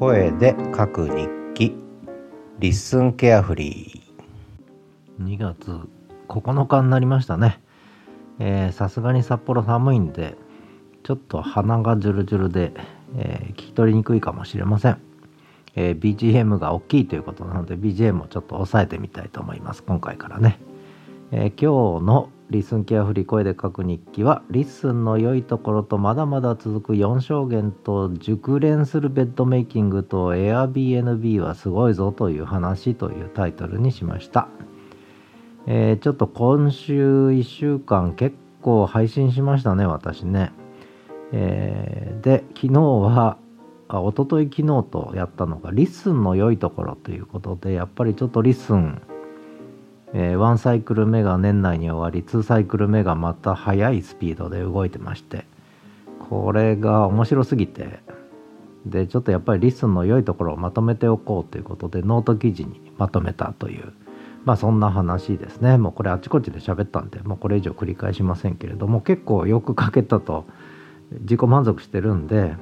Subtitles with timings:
[0.00, 1.76] 声で書く日記。
[2.58, 5.22] LISTEN carefree。
[5.22, 5.78] 2月
[6.26, 7.60] 9日になりましたね。
[8.72, 10.38] さすがに札幌寒いんで
[11.02, 12.72] ちょっと鼻がジュルジュルで、
[13.14, 14.96] えー、聞き取りにくいかもしれません、
[15.76, 19.82] えー、BGM が大きいということなので BGM をちょっと抑えてみたいと思います。
[19.82, 20.58] 今回からね、
[21.30, 34.48] えー、今日の LISTEN carefree 声で書く日記は LISTEN の良いところとまだまだ続く4象限と熟練するベッドメイキングと Airbnb はすごいぞという話というタイトルにしました、
[35.68, 40.52] えー、ちょっと今週1週間結構配信しましたね私ね、
[41.32, 43.38] えー、で昨日は
[43.86, 49.02] あ一昨日昨日とやったのが LISTEN の良いところということでやっぱりちょっと LISTEN
[50.12, 55.44] えー、1サイクル目が年内に終わり2サイクル目がまた速いスピードで動いてまして
[56.28, 58.00] これが面白すぎて
[58.86, 63.92] でちょっとやっぱり LISTEN の良いところをまとめておこうということでノート記事にまとめたという
[64.44, 65.76] まあそんな話ですね。
[65.76, 70.46] もうこれあちこちで喋ったんでもうこれ以上繰り返しませんけれども結構よく書けたと
[71.20, 72.54] 自己満足してるんで、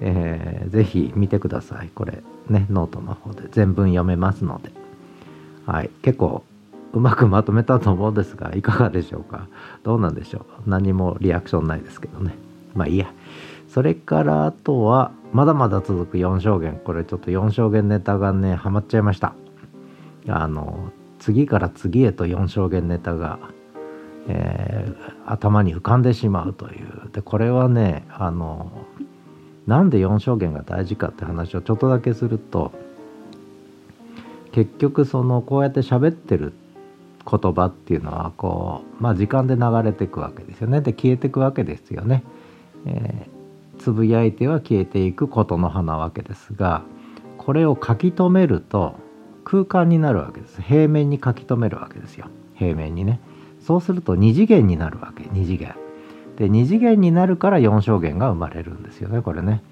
[0.00, 1.90] えー、ぜひ見てください。
[1.94, 4.72] これねノートの方で全文読めますので。
[5.64, 6.44] はい結構
[6.96, 9.48] うまくまとめたと思うんですがいかがでしょうか？
[9.84, 10.70] どうなんでしょう？
[10.70, 12.34] 何もリアクションないですけどね。
[12.74, 13.12] まあいいや。
[13.68, 16.80] それからあとはまだまだ続く4象限。
[16.82, 19.34] これちょっと4象限ネタがねハマっちゃいました。
[20.28, 23.38] あの次から次へと4証言ネタが、
[24.28, 27.10] えー、頭に浮かんでしまうという。
[27.12, 28.70] でこれはねあの
[29.66, 32.72] なんで4証言が大事かって話をちょっとだけすると
[34.52, 36.54] 結局そのこうやって喋ってる
[37.28, 40.80] 言葉っていうのはこう、まあ、時間で流れていくわけですよね。
[40.80, 42.22] で消えていくわけですよね。
[42.86, 46.82] えー、つぶやいては消えていくことの葉なわけですが
[47.36, 48.94] これを書き留めると
[49.44, 50.62] 空間になるわけです。
[50.62, 52.26] 平面に書き留めるわけですよ。
[52.54, 53.20] 平面にね。
[53.60, 55.24] そうすると2次元になるわけ。
[55.24, 55.74] 2次元。
[56.36, 59.62] で2次元になるから4証言が生まれるんですよねこれね。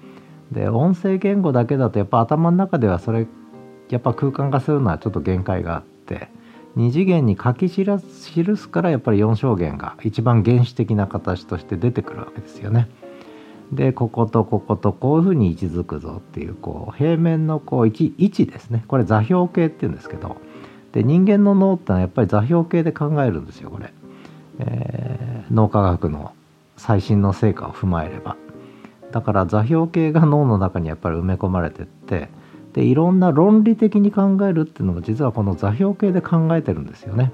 [0.51, 3.27] で音声言語だけだとやっぱ頭の中ではそれ
[3.89, 6.29] やっぱ空間化するのはちょっと限界があって
[6.77, 7.85] 2次元に書き記
[8.57, 12.87] すからやっぱり4象限が一番原始的な形として出てくるわけですよね。
[13.71, 18.83] でこことこことこういうふうに位置づくぞっていうこう平面のこう位置位置ですね。
[18.87, 20.37] これ座標系っていうんですけど。
[20.91, 23.93] で人間の脳ってのはやっぱり座標系で考えるんですよこれ、
[24.59, 26.31] えー、脳科学の
[26.77, 28.37] 最新の成果を踏まえれば。
[29.11, 32.29] だから座標系が脳の中にやっぱり埋め込まれてって
[32.75, 37.31] でいろんな論理的に考えるっていうのも実はこの座標系で考えてるんですよね。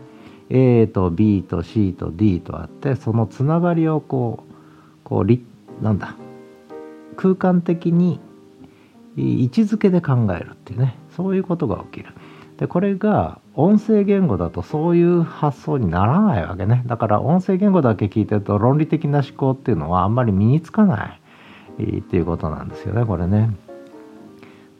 [0.50, 4.53] A と B と C と D とあってそのつながりをこう
[5.03, 6.16] こうなんだ
[7.16, 8.19] 空間的に
[9.18, 12.13] 位置づけで考えるっていうねそういうことが起きる。
[12.58, 21.18] でこれが音声言語だとそういう発想にならないわけねだから音声言語だけ聞いてると論理的な思考っていうのはあんまり身につかな
[21.79, 23.50] いっていうことなんですよねこれね。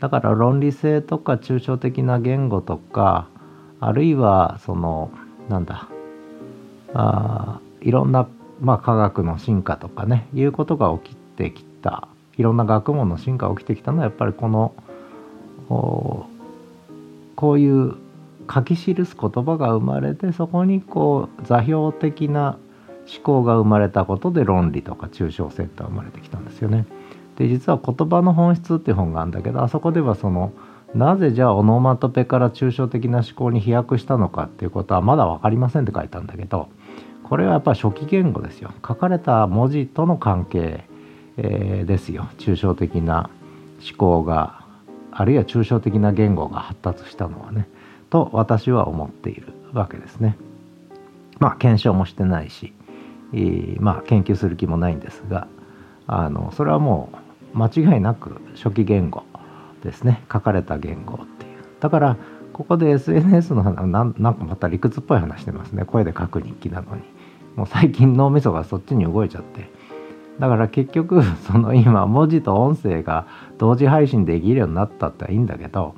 [0.02, 3.30] だから論理性とか抽象的な言語とか
[3.80, 5.12] あるいはその
[5.48, 5.88] なんだ
[6.94, 8.28] あいろんな、
[8.60, 12.08] まあ、科学の進化とかねいうことが起きてきた
[12.38, 14.74] いろんな学問の進化が起きてきたのはやっぱりこの
[15.70, 17.96] こういう
[18.54, 22.58] 書き記す言葉が生まれてそこにこう座標的な
[23.08, 26.86] 思考が生まれたことで論理とか抽象性って生まれてきたんですよね。
[27.42, 30.52] で実は「言葉の本質」っていう本があるんだけどあそこではその
[30.94, 36.70] なぜじゃあオノマトペから抽象的な思考に飛躍したのかっていうことはまだ分かりませんって書いたんだけど
[37.24, 38.72] これはやっぱ初期言語ですよ。
[38.86, 40.84] 書かれた文字との関係、
[41.38, 42.28] えー、ですよ。
[42.38, 43.30] 抽象的な
[43.80, 44.66] 思考が
[45.12, 47.70] あるいは抽象的な言語が発達したのはね。
[48.10, 50.36] と私は思っているわけですね。
[51.40, 52.74] まあ検証もしてないし、
[53.32, 55.48] えー、まあ研究する気もないんですが
[56.08, 57.18] あのそれはもう
[57.54, 59.24] 間違いなく初期言語
[59.84, 60.24] ですね。
[60.32, 61.64] 書かれた言語っていう。
[61.80, 62.18] だから
[62.54, 65.86] ここで SNS の話なんなんかまた理屈っぽい話してますね。
[65.86, 67.02] 声で書く日記なのに。
[67.56, 69.70] もう最近脳みそがそっちに動いちゃって。
[70.40, 73.28] だから結局 その今文字と音声が
[73.58, 75.94] 同時配信できるようになったっていいんだけど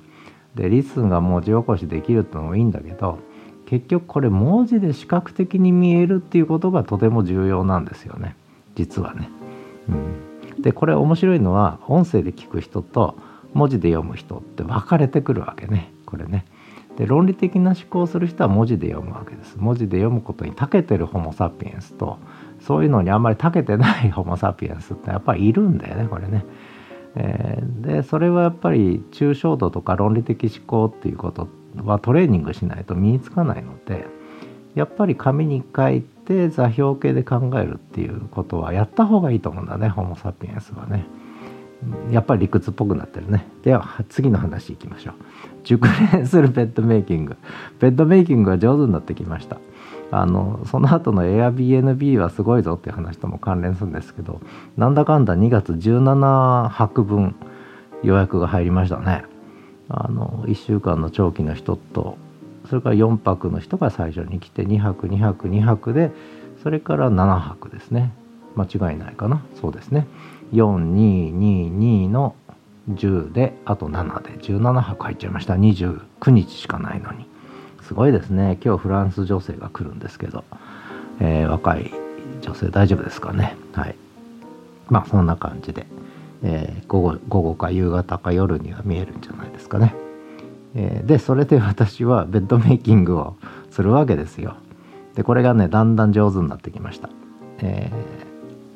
[0.55, 3.19] でリスンが文字起こしできるってのもいいんだけど
[3.65, 8.35] 結局これ文字で視覚的に見えるっていうことがとても重要なんですよね。
[8.75, 9.29] 実はね。
[9.89, 9.95] うん。
[10.59, 13.17] でこれ面白いのは音声で聞く人と
[13.53, 16.45] 文字で読む人って分かれてくるわけねこれね。
[16.97, 19.55] で論理的な思考をする人は文字で読むわけです。
[19.57, 22.19] 文字で読むことに長けてるホモ・サピエンスと
[22.59, 26.45] そういうのにあんまり長けてない ホモ・サピエンスってやっぱりいるんだよねこれね。
[27.15, 31.47] えー、でそれはやっぱり抽象度とか論理的思考っていうこと
[31.83, 34.07] はトレーニングしないと身につかないので
[34.75, 41.05] やっぱり紙に書いて座標系で考えるっていうことはやった方がいいと思うんだねホモ・サピエンスはね。
[42.11, 43.45] やっぱり理屈っぽくなってるね。
[43.63, 45.15] では次の話いきましょう。
[45.63, 47.35] 熟練するベッドメイキング。
[47.79, 49.57] ベッドメイキングが上手になってきました。
[50.11, 54.41] あのその後の Airbnb はすごいぞっていう話とも関連するんですけど
[54.77, 57.35] なんだかんだ2月17泊分
[58.03, 59.23] 予約が入りましたね。
[59.89, 62.17] あの1週間の長期の人と
[62.69, 66.11] それから4泊の人が最初に来て2泊2泊2泊で
[66.63, 68.13] それから7泊ですね。
[68.55, 69.43] 間違いないかな。
[69.59, 70.07] そうですね。
[70.53, 72.35] 4222の
[72.89, 74.31] 10であと7で。
[74.39, 75.55] 17泊入っちゃいました。
[75.55, 77.25] 29日しかないのに。
[77.81, 78.57] すごいですね。
[78.63, 80.45] 今日フランス女性が来るんですけど、
[81.19, 81.91] えー、若い
[82.41, 83.55] 女性大丈夫ですかね。
[83.73, 83.95] はい。
[84.89, 85.85] まあそんな感じで、
[86.43, 89.95] えー、午後午後か夕方か夜には見えるんじゃないですかね、
[90.75, 93.35] え、でそれで私はベッドメイキングを
[93.71, 94.55] するわけですよ。
[95.15, 97.09] でこれがねだんだん上手になってきました、
[97.59, 97.91] え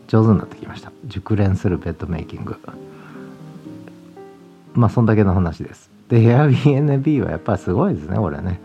[0.07, 0.91] ー、上手になってきました。
[1.05, 2.55] 熟練するベッドメイキング。
[4.73, 5.89] まあそんだけの話です。
[6.09, 8.59] で Airbnb はやっぱりすごいですねこれね。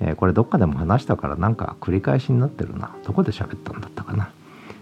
[0.00, 2.90] えー、これどっかでも話したからなんか繰り返しになってるな。
[3.06, 4.30] どこで喋ったんだったかな。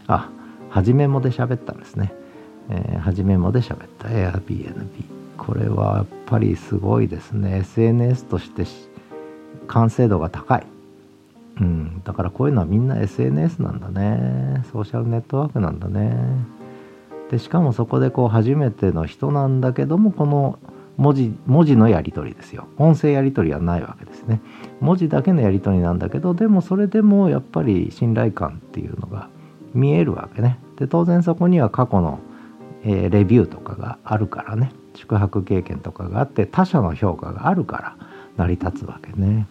[0.06, 0.30] あ
[0.70, 2.14] はじめもで喋ったんですね、
[2.70, 7.58] えー、めもで喋った Airbnb これはやっぱりすごいですね。
[7.58, 8.64] SNS として
[9.66, 10.66] 完成度が高い。
[11.60, 14.62] うん、だからこういうのはみんな SNS なんだね。
[14.72, 16.16] ソーシャルネットワークなんだね。
[17.32, 20.60] でしかもそこでこう初めての人なんだけどもこの
[20.96, 22.68] 文字文字のやり取りですよ。
[22.78, 24.40] 音声やり取りはないわけですね。
[24.80, 29.28] 文字だけのやり取りなんだけどでもそれでもやっぱり信頼感っていうのが
[29.74, 30.60] 見えるわけね。
[30.78, 32.20] で当然そこには過去の、
[32.84, 34.70] えー、レビューとかがあるからね。
[34.94, 37.96] 宿泊経験とかがあって他者の評価があるから
[38.36, 39.46] 成り立つわけね。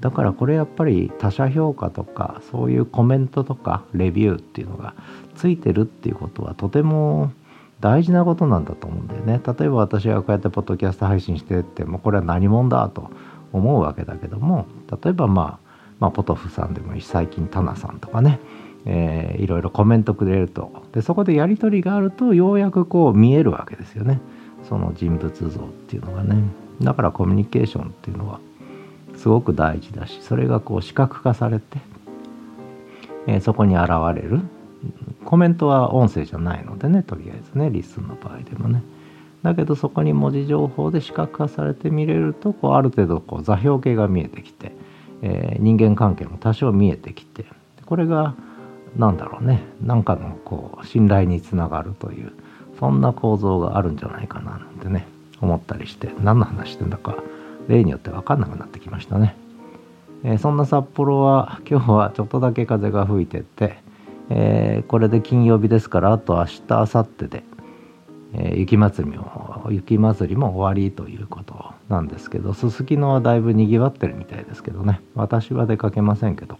[0.00, 4.94] だからこれやっぱり他者評価とかそういうコメントとかレビューっていうのが
[5.36, 7.32] ついてるっていうことはとても
[7.80, 9.40] 大事なことなんだと思うんだよね。
[9.46, 13.10] 例えば私がこうやってポッドキャスト配信してってもこれは何者だと
[13.52, 14.66] 思うわけだけども
[15.02, 15.58] 例えばまあ、
[15.98, 18.38] まあ、ポトフさんでもいいし最近タナさんとかね、
[18.86, 20.84] えー、いろいろコメントくれると。
[20.92, 24.20] でそこでやり取りがあるとようやくこう見えるわけですよね。
[24.68, 26.42] その人物像っていうのがね。
[26.82, 28.40] だからコミュニケーションっていうのは
[29.16, 31.78] すごく大事だしそれがこう視覚化されて、
[33.26, 34.40] えー、そこに現れる。
[35.26, 38.82] コメントは音声じゃないのでねとりあえずねリスンの場合でもね。
[39.42, 44.72] だけどそこに文字情報で視覚化されて見れるとこうある程度こう座標系が見えてきて、
[45.22, 47.46] えー、人間関係も多少見えてきて
[47.86, 48.34] これが
[48.96, 52.32] 何だろうね何かのこう信頼につながるという
[52.80, 55.06] そんな構造があるんじゃないかななんてね
[55.40, 57.16] 思ったりして何の話してんだか
[57.68, 59.36] 例によって分かんなくなってきましたね、
[60.24, 63.78] えー、そんな札幌は今日はちょっとだけ風が吹いてて
[64.30, 67.42] えー、これで金曜日ですからあと明日明後日で、
[68.32, 75.00] えー、雪祭りも雪祭りも終わりということなんですけどすすきのはだいぶにぎわってるみたいですけどね。
[75.16, 76.58] 私は出かけませんけど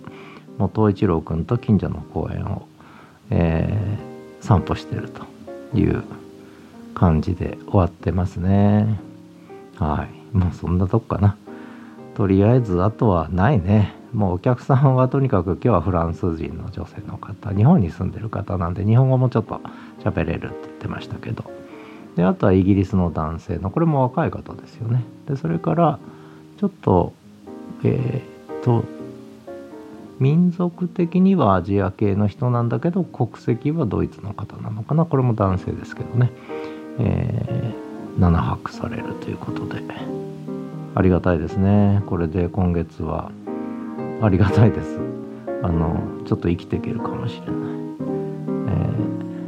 [0.59, 2.67] もう東一郎君と近所の公園を、
[3.31, 3.99] え、
[4.41, 5.30] 散歩してると。
[5.75, 6.03] いう
[6.95, 8.99] 感じで終わってますね。
[9.77, 10.37] はい。
[10.37, 11.37] もうそんなとこかな。
[12.15, 13.95] とりあえずあとはないね。
[14.13, 19.61] もうお客さんはとにかく今日はフランス人の女性の方日本に住んでる方なんで日本語もちょっと
[20.03, 21.45] 喋れるって言ってましたけど。
[22.17, 25.05] であとはイギリスの男性のこれも若い方ですよね。
[25.29, 25.99] でそれから
[26.59, 27.13] ちょっと
[27.85, 28.85] えー、っと
[30.21, 35.05] 民族的にはアジア系の人なんだけど国籍はドイツの方なのかな。
[35.07, 36.31] これも男性ですけどね、
[36.99, 39.83] えー、7泊されるということで。
[40.95, 42.03] ありがたいですね。
[42.07, 43.31] これで今月は
[44.21, 44.99] ありがたいです。
[45.63, 47.55] あのちょっと生きていけるかもしれない、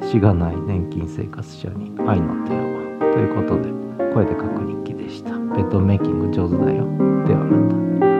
[0.00, 3.71] えー、死がない年金生活者に愛の手をということで
[4.12, 5.31] 声で書く日記でした。
[5.31, 6.85] ベッドメイキング上手だよ。
[7.26, 8.12] ではまた。